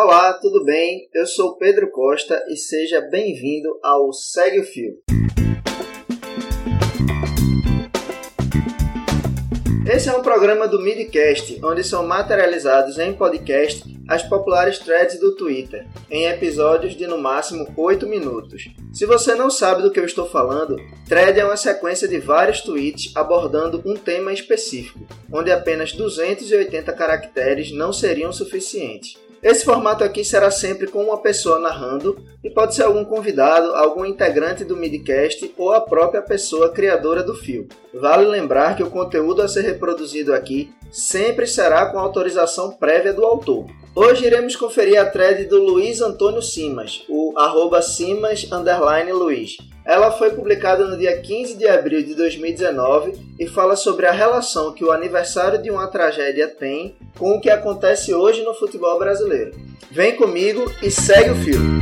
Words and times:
Olá, 0.00 0.32
tudo 0.32 0.64
bem? 0.64 1.08
Eu 1.12 1.26
sou 1.26 1.56
Pedro 1.56 1.90
Costa 1.90 2.40
e 2.48 2.56
seja 2.56 3.00
bem-vindo 3.00 3.80
ao 3.82 4.12
Segue 4.12 4.60
o 4.60 4.64
Fio. 4.64 4.96
Esse 9.92 10.08
é 10.08 10.12
um 10.12 10.22
programa 10.22 10.68
do 10.68 10.80
Midcast, 10.80 11.58
onde 11.64 11.82
são 11.82 12.06
materializados 12.06 12.96
em 12.96 13.12
podcast 13.12 13.82
as 14.08 14.22
populares 14.22 14.78
threads 14.78 15.18
do 15.18 15.34
Twitter, 15.34 15.84
em 16.08 16.26
episódios 16.26 16.94
de 16.94 17.08
no 17.08 17.18
máximo 17.18 17.66
8 17.76 18.06
minutos. 18.06 18.68
Se 18.92 19.04
você 19.04 19.34
não 19.34 19.50
sabe 19.50 19.82
do 19.82 19.90
que 19.90 19.98
eu 19.98 20.04
estou 20.04 20.28
falando, 20.28 20.76
thread 21.08 21.40
é 21.40 21.44
uma 21.44 21.56
sequência 21.56 22.06
de 22.06 22.20
vários 22.20 22.60
tweets 22.60 23.10
abordando 23.16 23.82
um 23.84 23.96
tema 23.96 24.32
específico, 24.32 25.00
onde 25.32 25.50
apenas 25.50 25.92
280 25.92 26.92
caracteres 26.92 27.72
não 27.72 27.92
seriam 27.92 28.32
suficientes. 28.32 29.18
Esse 29.42 29.64
formato 29.64 30.02
aqui 30.02 30.24
será 30.24 30.50
sempre 30.50 30.88
com 30.88 31.04
uma 31.04 31.18
pessoa 31.18 31.60
narrando 31.60 32.18
e 32.42 32.50
pode 32.50 32.74
ser 32.74 32.82
algum 32.82 33.04
convidado, 33.04 33.72
algum 33.74 34.04
integrante 34.04 34.64
do 34.64 34.76
Midcast 34.76 35.54
ou 35.56 35.72
a 35.72 35.80
própria 35.80 36.20
pessoa 36.20 36.70
criadora 36.70 37.22
do 37.22 37.34
fio. 37.34 37.68
Vale 37.94 38.26
lembrar 38.26 38.76
que 38.76 38.82
o 38.82 38.90
conteúdo 38.90 39.40
a 39.40 39.48
ser 39.48 39.62
reproduzido 39.62 40.34
aqui 40.34 40.72
sempre 40.90 41.46
será 41.46 41.86
com 41.86 41.98
autorização 41.98 42.72
prévia 42.72 43.12
do 43.12 43.24
autor. 43.24 43.66
Hoje 43.94 44.26
iremos 44.26 44.56
conferir 44.56 45.00
a 45.00 45.06
thread 45.06 45.44
do 45.44 45.62
Luiz 45.62 46.00
Antônio 46.00 46.42
Simas, 46.42 47.04
o 47.08 47.32
arroba 47.36 47.80
Simas 47.80 48.46
Luiz. 49.12 49.56
Ela 49.88 50.10
foi 50.10 50.28
publicada 50.32 50.84
no 50.84 50.98
dia 50.98 51.18
15 51.18 51.56
de 51.56 51.66
abril 51.66 52.02
de 52.02 52.14
2019 52.14 53.18
e 53.40 53.46
fala 53.46 53.74
sobre 53.74 54.04
a 54.04 54.12
relação 54.12 54.74
que 54.74 54.84
o 54.84 54.92
aniversário 54.92 55.62
de 55.62 55.70
uma 55.70 55.86
tragédia 55.86 56.46
tem 56.46 56.94
com 57.18 57.30
o 57.30 57.40
que 57.40 57.48
acontece 57.48 58.12
hoje 58.12 58.42
no 58.42 58.52
futebol 58.52 58.98
brasileiro. 58.98 59.52
Vem 59.90 60.14
comigo 60.14 60.70
e 60.82 60.90
segue 60.90 61.30
o 61.30 61.36
filme. 61.36 61.80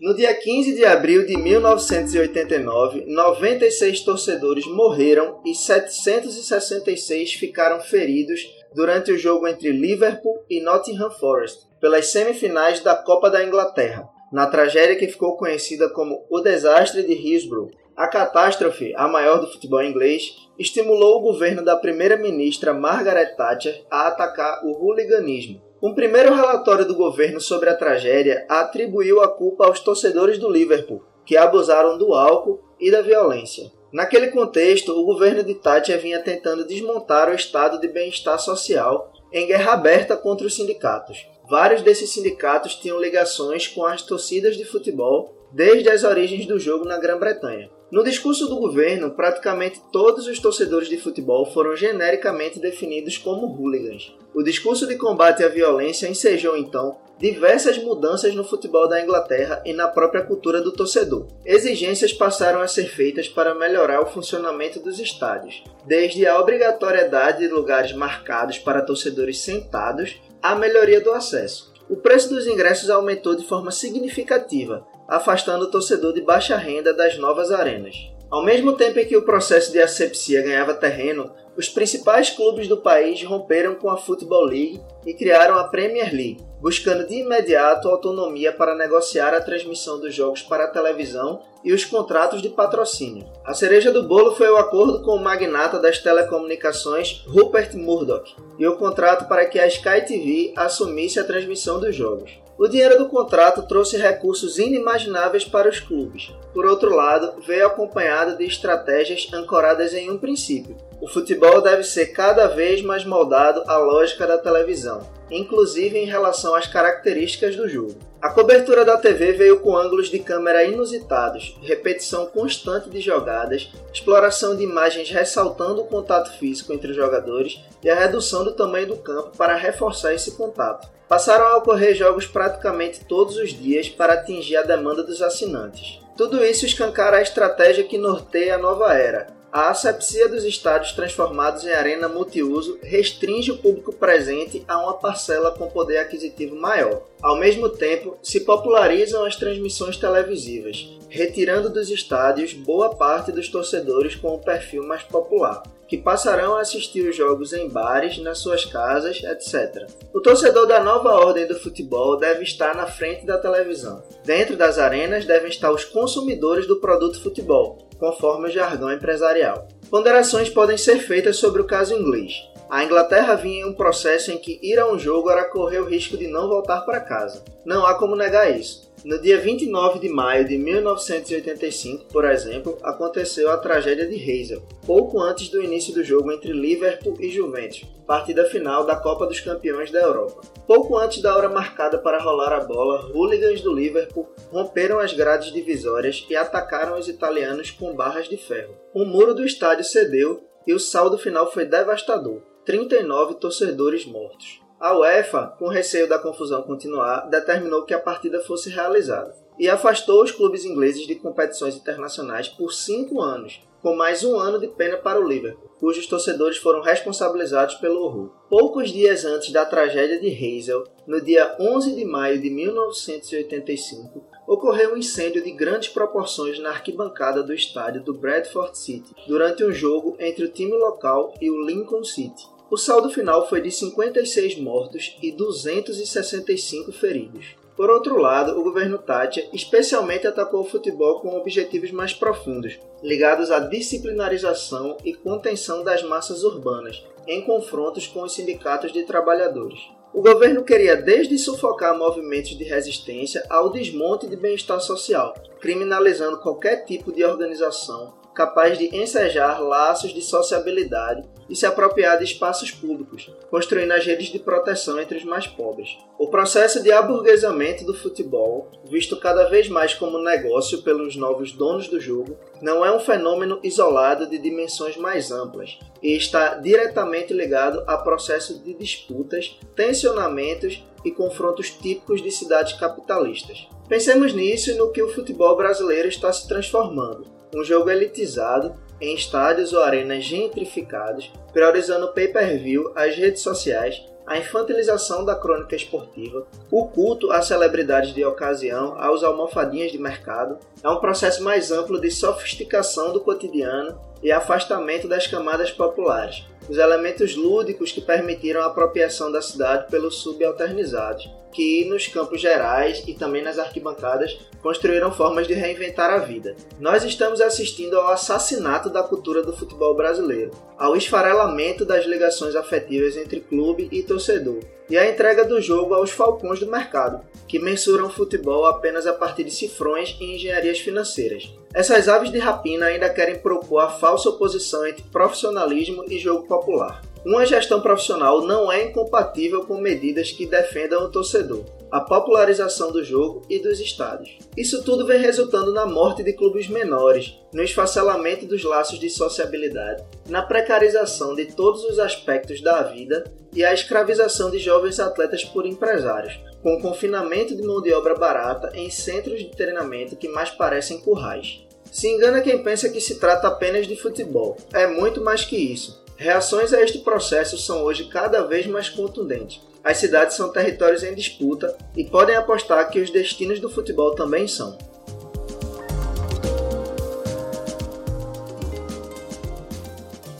No 0.00 0.14
dia 0.14 0.32
15 0.34 0.76
de 0.76 0.84
abril 0.84 1.26
de 1.26 1.36
1989, 1.36 3.04
96 3.08 4.00
torcedores 4.04 4.64
morreram 4.66 5.40
e 5.44 5.56
766 5.56 7.32
ficaram 7.34 7.80
feridos 7.80 8.61
durante 8.74 9.12
o 9.12 9.18
jogo 9.18 9.46
entre 9.46 9.70
Liverpool 9.70 10.44
e 10.48 10.60
Nottingham 10.60 11.10
Forest, 11.10 11.66
pelas 11.80 12.06
semifinais 12.06 12.80
da 12.80 12.94
Copa 12.94 13.30
da 13.30 13.44
Inglaterra, 13.44 14.08
na 14.32 14.46
tragédia 14.46 14.96
que 14.96 15.08
ficou 15.08 15.36
conhecida 15.36 15.90
como 15.90 16.24
o 16.30 16.40
Desastre 16.40 17.02
de 17.02 17.12
Hillsborough. 17.12 17.70
A 17.94 18.08
catástrofe, 18.08 18.94
a 18.96 19.06
maior 19.06 19.38
do 19.38 19.50
futebol 19.50 19.82
inglês, 19.82 20.48
estimulou 20.58 21.18
o 21.18 21.22
governo 21.22 21.62
da 21.62 21.76
primeira-ministra 21.76 22.72
Margaret 22.72 23.36
Thatcher 23.36 23.84
a 23.90 24.08
atacar 24.08 24.64
o 24.64 24.72
hooliganismo. 24.72 25.60
Um 25.82 25.92
primeiro 25.92 26.32
relatório 26.32 26.86
do 26.86 26.94
governo 26.94 27.40
sobre 27.40 27.68
a 27.68 27.76
tragédia 27.76 28.46
atribuiu 28.48 29.20
a 29.20 29.28
culpa 29.28 29.66
aos 29.66 29.80
torcedores 29.80 30.38
do 30.38 30.50
Liverpool, 30.50 31.02
que 31.26 31.36
abusaram 31.36 31.98
do 31.98 32.14
álcool 32.14 32.60
e 32.80 32.90
da 32.90 33.02
violência. 33.02 33.70
Naquele 33.92 34.28
contexto, 34.28 34.92
o 34.92 35.04
governo 35.04 35.44
de 35.44 35.54
Thatcher 35.54 36.00
vinha 36.00 36.18
tentando 36.18 36.66
desmontar 36.66 37.28
o 37.28 37.34
estado 37.34 37.78
de 37.78 37.88
bem-estar 37.88 38.38
social 38.38 39.12
em 39.30 39.46
guerra 39.46 39.74
aberta 39.74 40.16
contra 40.16 40.46
os 40.46 40.54
sindicatos. 40.54 41.26
Vários 41.48 41.82
desses 41.82 42.10
sindicatos 42.10 42.74
tinham 42.74 42.98
ligações 42.98 43.68
com 43.68 43.84
as 43.84 44.00
torcidas 44.00 44.56
de 44.56 44.64
futebol 44.64 45.36
desde 45.52 45.90
as 45.90 46.04
origens 46.04 46.46
do 46.46 46.58
jogo 46.58 46.86
na 46.86 46.98
Grã-Bretanha. 46.98 47.68
No 47.90 48.02
discurso 48.02 48.46
do 48.46 48.56
governo, 48.56 49.10
praticamente 49.10 49.82
todos 49.92 50.26
os 50.26 50.38
torcedores 50.38 50.88
de 50.88 50.96
futebol 50.96 51.44
foram 51.44 51.76
genericamente 51.76 52.58
definidos 52.58 53.18
como 53.18 53.46
hooligans. 53.46 54.16
O 54.34 54.42
discurso 54.42 54.86
de 54.86 54.96
combate 54.96 55.44
à 55.44 55.48
violência 55.48 56.08
ensejou 56.08 56.56
então 56.56 56.96
diversas 57.22 57.78
mudanças 57.78 58.34
no 58.34 58.42
futebol 58.42 58.88
da 58.88 59.00
Inglaterra 59.00 59.62
e 59.64 59.72
na 59.72 59.86
própria 59.86 60.24
cultura 60.24 60.60
do 60.60 60.72
torcedor. 60.72 61.28
Exigências 61.44 62.12
passaram 62.12 62.60
a 62.60 62.66
ser 62.66 62.86
feitas 62.86 63.28
para 63.28 63.54
melhorar 63.54 64.00
o 64.00 64.06
funcionamento 64.06 64.80
dos 64.80 64.98
estádios, 64.98 65.62
desde 65.86 66.26
a 66.26 66.40
obrigatoriedade 66.40 67.46
de 67.46 67.46
lugares 67.46 67.92
marcados 67.92 68.58
para 68.58 68.82
torcedores 68.82 69.38
sentados 69.38 70.20
à 70.42 70.56
melhoria 70.56 71.00
do 71.00 71.12
acesso. 71.12 71.72
O 71.88 71.94
preço 71.94 72.28
dos 72.28 72.48
ingressos 72.48 72.90
aumentou 72.90 73.36
de 73.36 73.46
forma 73.46 73.70
significativa, 73.70 74.84
afastando 75.06 75.66
o 75.66 75.70
torcedor 75.70 76.12
de 76.12 76.22
baixa 76.22 76.56
renda 76.56 76.92
das 76.92 77.16
novas 77.18 77.52
arenas. 77.52 77.94
Ao 78.32 78.42
mesmo 78.42 78.72
tempo 78.72 78.98
em 78.98 79.04
que 79.04 79.14
o 79.14 79.26
processo 79.26 79.70
de 79.70 79.78
asepsia 79.78 80.40
ganhava 80.40 80.72
terreno, 80.72 81.30
os 81.54 81.68
principais 81.68 82.30
clubes 82.30 82.66
do 82.66 82.78
país 82.78 83.22
romperam 83.22 83.74
com 83.74 83.90
a 83.90 83.98
Football 83.98 84.46
League 84.46 84.80
e 85.04 85.12
criaram 85.12 85.58
a 85.58 85.64
Premier 85.64 86.10
League, 86.10 86.40
buscando 86.58 87.06
de 87.06 87.16
imediato 87.16 87.88
autonomia 87.88 88.50
para 88.50 88.74
negociar 88.74 89.34
a 89.34 89.40
transmissão 89.42 90.00
dos 90.00 90.14
jogos 90.14 90.40
para 90.40 90.64
a 90.64 90.70
televisão 90.70 91.42
e 91.62 91.74
os 91.74 91.84
contratos 91.84 92.40
de 92.40 92.48
patrocínio. 92.48 93.26
A 93.44 93.52
cereja 93.52 93.92
do 93.92 94.04
bolo 94.04 94.34
foi 94.34 94.48
o 94.48 94.56
acordo 94.56 95.02
com 95.02 95.14
o 95.14 95.22
magnata 95.22 95.78
das 95.78 95.98
telecomunicações 95.98 97.22
Rupert 97.26 97.76
Murdoch 97.76 98.34
e 98.58 98.66
o 98.66 98.78
contrato 98.78 99.28
para 99.28 99.44
que 99.44 99.58
a 99.58 99.66
Sky 99.66 100.06
TV 100.06 100.54
assumisse 100.56 101.20
a 101.20 101.24
transmissão 101.24 101.78
dos 101.78 101.94
jogos. 101.94 102.41
O 102.58 102.68
dinheiro 102.68 102.98
do 102.98 103.08
contrato 103.08 103.62
trouxe 103.62 103.96
recursos 103.96 104.58
inimagináveis 104.58 105.44
para 105.44 105.68
os 105.68 105.80
clubes. 105.80 106.32
Por 106.52 106.66
outro 106.66 106.94
lado, 106.94 107.40
veio 107.40 107.66
acompanhado 107.66 108.36
de 108.36 108.44
estratégias 108.44 109.28
ancoradas 109.32 109.94
em 109.94 110.10
um 110.10 110.18
princípio: 110.18 110.76
o 111.00 111.08
futebol 111.08 111.60
deve 111.60 111.82
ser 111.82 112.08
cada 112.08 112.46
vez 112.46 112.82
mais 112.82 113.04
moldado 113.04 113.62
à 113.66 113.78
lógica 113.78 114.26
da 114.26 114.38
televisão, 114.38 115.00
inclusive 115.30 115.98
em 115.98 116.06
relação 116.06 116.54
às 116.54 116.66
características 116.66 117.56
do 117.56 117.68
jogo. 117.68 118.11
A 118.22 118.30
cobertura 118.30 118.84
da 118.84 118.96
TV 118.96 119.32
veio 119.32 119.58
com 119.58 119.76
ângulos 119.76 120.08
de 120.08 120.20
câmera 120.20 120.62
inusitados, 120.62 121.56
repetição 121.60 122.24
constante 122.26 122.88
de 122.88 123.00
jogadas, 123.00 123.68
exploração 123.92 124.54
de 124.54 124.62
imagens 124.62 125.10
ressaltando 125.10 125.80
o 125.80 125.86
contato 125.86 126.30
físico 126.38 126.72
entre 126.72 126.92
os 126.92 126.96
jogadores 126.96 127.58
e 127.82 127.90
a 127.90 127.96
redução 127.96 128.44
do 128.44 128.52
tamanho 128.52 128.86
do 128.86 128.96
campo 128.96 129.36
para 129.36 129.56
reforçar 129.56 130.14
esse 130.14 130.36
contato. 130.36 130.88
Passaram 131.08 131.46
a 131.46 131.56
ocorrer 131.56 131.96
jogos 131.96 132.24
praticamente 132.24 133.04
todos 133.06 133.36
os 133.36 133.50
dias 133.50 133.88
para 133.88 134.12
atingir 134.12 134.56
a 134.56 134.62
demanda 134.62 135.02
dos 135.02 135.20
assinantes. 135.20 135.98
Tudo 136.16 136.44
isso 136.44 136.64
escancara 136.64 137.16
a 137.16 137.22
estratégia 137.22 137.82
que 137.82 137.98
norteia 137.98 138.54
a 138.54 138.58
nova 138.58 138.94
era, 138.94 139.26
a 139.52 139.68
asepsia 139.68 140.30
dos 140.30 140.44
estádios 140.44 140.92
transformados 140.92 141.64
em 141.64 141.72
arena 141.72 142.08
multiuso 142.08 142.78
restringe 142.82 143.52
o 143.52 143.58
público 143.58 143.92
presente 143.92 144.64
a 144.66 144.78
uma 144.78 144.94
parcela 144.94 145.50
com 145.50 145.68
poder 145.68 145.98
aquisitivo 145.98 146.56
maior. 146.56 147.02
Ao 147.20 147.38
mesmo 147.38 147.68
tempo, 147.68 148.16
se 148.22 148.40
popularizam 148.40 149.26
as 149.26 149.36
transmissões 149.36 149.98
televisivas, 149.98 150.98
retirando 151.10 151.68
dos 151.68 151.90
estádios 151.90 152.54
boa 152.54 152.94
parte 152.94 153.30
dos 153.30 153.50
torcedores 153.50 154.14
com 154.14 154.34
o 154.34 154.38
perfil 154.38 154.86
mais 154.86 155.02
popular, 155.02 155.62
que 155.86 155.98
passarão 155.98 156.56
a 156.56 156.62
assistir 156.62 157.06
os 157.06 157.14
jogos 157.14 157.52
em 157.52 157.68
bares, 157.68 158.16
nas 158.16 158.38
suas 158.38 158.64
casas, 158.64 159.22
etc. 159.22 159.86
O 160.14 160.22
torcedor 160.22 160.66
da 160.66 160.82
nova 160.82 161.10
ordem 161.10 161.46
do 161.46 161.60
futebol 161.60 162.16
deve 162.16 162.42
estar 162.42 162.74
na 162.74 162.86
frente 162.86 163.26
da 163.26 163.36
televisão. 163.36 164.02
Dentro 164.24 164.56
das 164.56 164.78
arenas 164.78 165.26
devem 165.26 165.50
estar 165.50 165.70
os 165.70 165.84
consumidores 165.84 166.66
do 166.66 166.80
produto 166.80 167.22
futebol, 167.22 167.81
conforme 168.02 168.48
o 168.48 168.50
jargão 168.50 168.92
empresarial. 168.92 169.68
Ponderações 169.88 170.50
podem 170.50 170.76
ser 170.76 170.98
feitas 170.98 171.36
sobre 171.36 171.62
o 171.62 171.66
caso 171.66 171.94
inglês. 171.94 172.34
A 172.68 172.82
Inglaterra 172.82 173.36
vinha 173.36 173.60
em 173.60 173.64
um 173.64 173.72
processo 173.72 174.32
em 174.32 174.38
que 174.38 174.58
ir 174.60 174.76
a 174.80 174.90
um 174.90 174.98
jogo 174.98 175.30
era 175.30 175.48
correr 175.48 175.78
o 175.78 175.84
risco 175.84 176.16
de 176.16 176.26
não 176.26 176.48
voltar 176.48 176.80
para 176.80 176.98
casa. 176.98 177.44
Não 177.64 177.86
há 177.86 177.94
como 177.94 178.16
negar 178.16 178.50
isso. 178.50 178.91
No 179.04 179.20
dia 179.20 179.40
29 179.40 179.98
de 179.98 180.08
maio 180.08 180.46
de 180.46 180.56
1985, 180.56 182.04
por 182.04 182.24
exemplo, 182.24 182.78
aconteceu 182.84 183.50
a 183.50 183.56
tragédia 183.56 184.06
de 184.06 184.14
Hazel, 184.14 184.62
pouco 184.86 185.20
antes 185.20 185.48
do 185.48 185.60
início 185.60 185.92
do 185.92 186.04
jogo 186.04 186.30
entre 186.30 186.52
Liverpool 186.52 187.16
e 187.18 187.28
Juventus, 187.28 187.84
partida 188.06 188.44
final 188.44 188.86
da 188.86 188.94
Copa 188.94 189.26
dos 189.26 189.40
Campeões 189.40 189.90
da 189.90 189.98
Europa. 189.98 190.42
Pouco 190.68 190.96
antes 190.96 191.20
da 191.20 191.36
hora 191.36 191.48
marcada 191.48 191.98
para 191.98 192.22
rolar 192.22 192.52
a 192.52 192.60
bola, 192.60 193.10
hooligans 193.12 193.60
do 193.60 193.74
Liverpool 193.74 194.28
romperam 194.52 195.00
as 195.00 195.12
grades 195.12 195.52
divisórias 195.52 196.24
e 196.30 196.36
atacaram 196.36 196.96
os 196.96 197.08
italianos 197.08 197.72
com 197.72 197.96
barras 197.96 198.28
de 198.28 198.36
ferro. 198.36 198.76
O 198.94 199.04
muro 199.04 199.34
do 199.34 199.44
estádio 199.44 199.84
cedeu 199.84 200.44
e 200.64 200.72
o 200.72 200.78
saldo 200.78 201.18
final 201.18 201.50
foi 201.50 201.64
devastador: 201.64 202.40
39 202.64 203.34
torcedores 203.34 204.06
mortos. 204.06 204.61
A 204.82 204.98
UEFA, 204.98 205.54
com 205.60 205.68
receio 205.68 206.08
da 206.08 206.18
confusão 206.18 206.60
continuar, 206.64 207.28
determinou 207.28 207.84
que 207.84 207.94
a 207.94 208.00
partida 208.00 208.40
fosse 208.40 208.68
realizada 208.68 209.32
e 209.56 209.68
afastou 209.68 210.24
os 210.24 210.32
clubes 210.32 210.64
ingleses 210.64 211.06
de 211.06 211.14
competições 211.14 211.76
internacionais 211.76 212.48
por 212.48 212.72
cinco 212.72 213.20
anos, 213.20 213.62
com 213.80 213.94
mais 213.94 214.24
um 214.24 214.36
ano 214.36 214.58
de 214.58 214.66
pena 214.66 214.96
para 214.96 215.20
o 215.20 215.28
Liverpool, 215.28 215.70
cujos 215.78 216.08
torcedores 216.08 216.56
foram 216.56 216.80
responsabilizados 216.80 217.76
pelo 217.76 218.02
horror. 218.02 218.30
Poucos 218.50 218.90
dias 218.90 219.24
antes 219.24 219.52
da 219.52 219.64
tragédia 219.64 220.18
de 220.18 220.28
Hazel, 220.28 220.82
no 221.06 221.20
dia 221.20 221.56
11 221.60 221.94
de 221.94 222.04
maio 222.04 222.40
de 222.40 222.50
1985, 222.50 224.20
ocorreu 224.48 224.94
um 224.94 224.96
incêndio 224.96 225.44
de 225.44 225.52
grandes 225.52 225.90
proporções 225.90 226.58
na 226.58 226.70
arquibancada 226.70 227.40
do 227.40 227.54
estádio 227.54 228.02
do 228.02 228.14
Bradford 228.14 228.76
City 228.76 229.14
durante 229.28 229.64
um 229.64 229.70
jogo 229.70 230.16
entre 230.18 230.44
o 230.44 230.50
time 230.50 230.76
local 230.76 231.32
e 231.40 231.48
o 231.52 231.64
Lincoln 231.64 232.02
City. 232.02 232.50
O 232.72 232.78
saldo 232.78 233.10
final 233.10 233.46
foi 233.50 233.60
de 233.60 233.70
56 233.70 234.58
mortos 234.58 235.18
e 235.22 235.30
265 235.30 236.90
feridos. 236.90 237.54
Por 237.76 237.90
outro 237.90 238.16
lado, 238.16 238.58
o 238.58 238.62
governo 238.64 238.96
Thatcher 238.96 239.46
especialmente 239.52 240.26
atacou 240.26 240.60
o 240.60 240.64
futebol 240.64 241.20
com 241.20 241.36
objetivos 241.36 241.90
mais 241.92 242.14
profundos, 242.14 242.78
ligados 243.02 243.50
à 243.50 243.58
disciplinarização 243.58 244.96
e 245.04 245.12
contenção 245.12 245.84
das 245.84 246.02
massas 246.02 246.44
urbanas, 246.44 247.04
em 247.28 247.42
confrontos 247.42 248.06
com 248.06 248.22
os 248.22 248.34
sindicatos 248.34 248.90
de 248.90 249.02
trabalhadores. 249.02 249.78
O 250.14 250.22
governo 250.22 250.64
queria 250.64 250.96
desde 250.96 251.36
sufocar 251.36 251.98
movimentos 251.98 252.56
de 252.56 252.64
resistência 252.64 253.44
ao 253.50 253.68
desmonte 253.68 254.26
de 254.26 254.36
bem-estar 254.36 254.80
social, 254.80 255.34
criminalizando 255.60 256.38
qualquer 256.38 256.86
tipo 256.86 257.12
de 257.12 257.22
organização 257.22 258.14
capaz 258.34 258.78
de 258.78 258.94
ensejar 258.96 259.60
laços 259.60 260.12
de 260.12 260.22
sociabilidade 260.22 261.22
e 261.48 261.56
se 261.56 261.66
apropriar 261.66 262.18
de 262.18 262.24
espaços 262.24 262.70
públicos, 262.70 263.30
construindo 263.50 263.92
as 263.92 264.06
redes 264.06 264.28
de 264.28 264.38
proteção 264.38 264.98
entre 264.98 265.18
os 265.18 265.24
mais 265.24 265.46
pobres. 265.46 265.98
O 266.18 266.28
processo 266.28 266.82
de 266.82 266.90
aburguesamento 266.90 267.84
do 267.84 267.92
futebol, 267.92 268.70
visto 268.88 269.18
cada 269.18 269.44
vez 269.50 269.68
mais 269.68 269.92
como 269.92 270.18
negócio 270.18 270.82
pelos 270.82 271.14
novos 271.14 271.52
donos 271.52 271.88
do 271.88 272.00
jogo, 272.00 272.38
não 272.62 272.84
é 272.84 272.94
um 272.94 273.00
fenômeno 273.00 273.60
isolado 273.62 274.26
de 274.26 274.38
dimensões 274.38 274.96
mais 274.96 275.30
amplas 275.30 275.78
e 276.02 276.16
está 276.16 276.54
diretamente 276.54 277.34
ligado 277.34 277.84
a 277.86 277.98
processos 277.98 278.62
de 278.62 278.72
disputas, 278.72 279.58
tensionamentos 279.76 280.82
e 281.04 281.10
confrontos 281.10 281.68
típicos 281.70 282.22
de 282.22 282.30
cidades 282.30 282.72
capitalistas. 282.74 283.68
Pensemos 283.88 284.32
nisso 284.32 284.70
e 284.70 284.74
no 284.74 284.90
que 284.90 285.02
o 285.02 285.12
futebol 285.12 285.56
brasileiro 285.56 286.08
está 286.08 286.32
se 286.32 286.48
transformando 286.48 287.41
um 287.54 287.62
jogo 287.62 287.90
elitizado 287.90 288.74
em 289.00 289.14
estádios 289.14 289.72
ou 289.72 289.82
arenas 289.82 290.24
gentrificados, 290.24 291.32
priorizando 291.52 292.06
o 292.06 292.12
pay-per-view, 292.12 292.92
as 292.94 293.16
redes 293.16 293.42
sociais, 293.42 294.02
a 294.26 294.38
infantilização 294.38 295.24
da 295.24 295.34
crônica 295.34 295.74
esportiva, 295.74 296.46
o 296.70 296.86
culto 296.86 297.32
às 297.32 297.46
celebridades 297.46 298.14
de 298.14 298.24
ocasião, 298.24 298.96
aos 299.00 299.24
almofadinhas 299.24 299.90
de 299.90 299.98
mercado, 299.98 300.58
é 300.82 300.88
um 300.88 301.00
processo 301.00 301.42
mais 301.42 301.72
amplo 301.72 302.00
de 302.00 302.10
sofisticação 302.10 303.12
do 303.12 303.20
cotidiano 303.20 304.00
e 304.22 304.30
afastamento 304.30 305.08
das 305.08 305.26
camadas 305.26 305.72
populares, 305.72 306.44
os 306.68 306.78
elementos 306.78 307.36
lúdicos 307.36 307.92
que 307.92 308.00
permitiram 308.00 308.62
a 308.62 308.66
apropriação 308.66 309.30
da 309.30 309.42
cidade 309.42 309.90
pelos 309.90 310.16
subalternizados, 310.16 311.28
que 311.52 311.84
nos 311.84 312.06
campos 312.06 312.40
gerais 312.40 313.02
e 313.06 313.14
também 313.14 313.42
nas 313.42 313.58
arquibancadas 313.58 314.38
construíram 314.62 315.12
formas 315.12 315.46
de 315.46 315.54
reinventar 315.54 316.10
a 316.10 316.18
vida. 316.18 316.56
Nós 316.80 317.04
estamos 317.04 317.40
assistindo 317.40 317.98
ao 317.98 318.08
assassinato 318.08 318.88
da 318.88 319.02
cultura 319.02 319.42
do 319.42 319.54
futebol 319.54 319.94
brasileiro, 319.94 320.50
ao 320.78 320.96
esfarelamento 320.96 321.84
das 321.84 322.06
ligações 322.06 322.56
afetivas 322.56 323.16
entre 323.16 323.40
clube 323.40 323.88
e 323.92 324.02
torcedor, 324.02 324.60
e 324.88 324.96
à 324.96 325.08
entrega 325.08 325.44
do 325.44 325.60
jogo 325.60 325.94
aos 325.94 326.10
falcões 326.10 326.60
do 326.60 326.66
mercado, 326.66 327.24
que 327.46 327.58
mensuram 327.58 328.06
o 328.06 328.10
futebol 328.10 328.66
apenas 328.66 329.06
a 329.06 329.12
partir 329.12 329.44
de 329.44 329.50
cifrões 329.50 330.16
e 330.20 330.34
engenharias 330.34 330.80
financeiras. 330.80 331.52
Essas 331.74 332.06
aves 332.06 332.30
de 332.30 332.38
rapina 332.38 332.86
ainda 332.86 333.08
querem 333.08 333.38
propor 333.38 333.78
a 333.78 333.88
falsa 333.88 334.28
oposição 334.28 334.86
entre 334.86 335.02
profissionalismo 335.04 336.04
e 336.06 336.18
jogo 336.18 336.46
popular. 336.46 337.00
Uma 337.24 337.46
gestão 337.46 337.80
profissional 337.80 338.42
não 338.42 338.70
é 338.70 338.84
incompatível 338.84 339.64
com 339.64 339.78
medidas 339.78 340.30
que 340.30 340.44
defendam 340.44 341.04
o 341.04 341.08
torcedor, 341.08 341.64
a 341.92 342.00
popularização 342.00 342.90
do 342.90 343.04
jogo 343.04 343.42
e 343.50 343.58
dos 343.58 343.78
estádios. 343.78 344.38
Isso 344.56 344.82
tudo 344.82 345.06
vem 345.06 345.20
resultando 345.20 345.74
na 345.74 345.84
morte 345.84 346.22
de 346.22 346.32
clubes 346.32 346.66
menores, 346.66 347.38
no 347.52 347.62
esfacelamento 347.62 348.46
dos 348.46 348.64
laços 348.64 348.98
de 348.98 349.10
sociabilidade, 349.10 350.02
na 350.26 350.40
precarização 350.40 351.34
de 351.34 351.52
todos 351.52 351.84
os 351.84 351.98
aspectos 351.98 352.62
da 352.62 352.82
vida 352.82 353.24
e 353.52 353.62
a 353.62 353.74
escravização 353.74 354.50
de 354.50 354.58
jovens 354.58 354.98
atletas 354.98 355.44
por 355.44 355.66
empresários, 355.66 356.40
com 356.62 356.74
o 356.76 356.80
confinamento 356.80 357.54
de 357.54 357.62
mão 357.62 357.82
de 357.82 357.92
obra 357.92 358.14
barata 358.14 358.72
em 358.74 358.88
centros 358.88 359.40
de 359.40 359.50
treinamento 359.50 360.16
que 360.16 360.28
mais 360.28 360.48
parecem 360.48 360.98
currais. 360.98 361.60
Se 361.90 362.08
engana 362.08 362.40
quem 362.40 362.62
pensa 362.62 362.88
que 362.88 363.02
se 363.02 363.20
trata 363.20 363.48
apenas 363.48 363.86
de 363.86 363.96
futebol. 363.96 364.56
É 364.72 364.86
muito 364.86 365.20
mais 365.20 365.44
que 365.44 365.56
isso. 365.56 366.02
Reações 366.22 366.72
a 366.72 366.80
este 366.80 366.98
processo 366.98 367.58
são 367.58 367.82
hoje 367.82 368.04
cada 368.04 368.42
vez 368.42 368.64
mais 368.64 368.88
contundentes. 368.88 369.60
As 369.82 369.96
cidades 369.96 370.36
são 370.36 370.52
territórios 370.52 371.02
em 371.02 371.16
disputa 371.16 371.76
e 371.96 372.04
podem 372.04 372.36
apostar 372.36 372.88
que 372.90 373.00
os 373.00 373.10
destinos 373.10 373.58
do 373.58 373.68
futebol 373.68 374.14
também 374.14 374.46
são. 374.46 374.78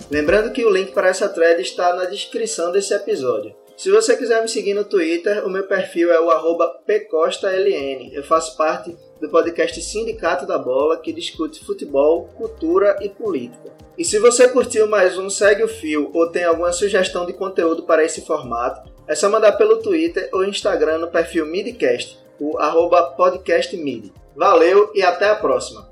Lembrando 0.08 0.52
que 0.52 0.64
o 0.64 0.70
link 0.70 0.92
para 0.92 1.08
essa 1.08 1.28
thread 1.28 1.60
está 1.60 1.92
na 1.96 2.04
descrição 2.04 2.70
desse 2.70 2.94
episódio. 2.94 3.52
Se 3.76 3.90
você 3.90 4.16
quiser 4.16 4.40
me 4.40 4.48
seguir 4.48 4.74
no 4.74 4.84
Twitter, 4.84 5.44
o 5.44 5.50
meu 5.50 5.66
perfil 5.66 6.12
é 6.12 6.20
o 6.20 6.30
pcostaln. 6.86 8.12
Eu 8.12 8.22
faço 8.22 8.56
parte 8.56 8.96
do 9.20 9.28
podcast 9.28 9.82
Sindicato 9.82 10.46
da 10.46 10.58
Bola, 10.58 11.00
que 11.00 11.12
discute 11.12 11.64
futebol, 11.64 12.28
cultura 12.36 12.98
e 13.00 13.08
política. 13.08 13.81
E 13.96 14.04
se 14.04 14.18
você 14.18 14.48
curtiu 14.48 14.88
mais 14.88 15.18
um 15.18 15.28
Segue 15.28 15.62
o 15.62 15.68
Fio 15.68 16.10
ou 16.14 16.26
tem 16.30 16.44
alguma 16.44 16.72
sugestão 16.72 17.26
de 17.26 17.34
conteúdo 17.34 17.82
para 17.82 18.02
esse 18.02 18.22
formato, 18.22 18.90
é 19.06 19.14
só 19.14 19.28
mandar 19.28 19.52
pelo 19.52 19.82
Twitter 19.82 20.30
ou 20.32 20.44
Instagram 20.44 20.98
no 20.98 21.10
perfil 21.10 21.44
Midcast, 21.44 22.18
o 22.40 22.58
arroba 22.58 23.02
podcastmid. 23.10 24.10
Valeu 24.34 24.90
e 24.94 25.02
até 25.02 25.28
a 25.28 25.36
próxima! 25.36 25.91